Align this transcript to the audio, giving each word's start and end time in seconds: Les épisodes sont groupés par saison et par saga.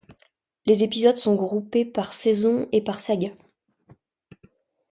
Les 0.65 0.83
épisodes 0.83 1.17
sont 1.19 1.35
groupés 1.35 1.85
par 1.85 2.11
saison 2.11 2.67
et 2.71 2.83
par 2.83 2.99
saga. 2.99 3.29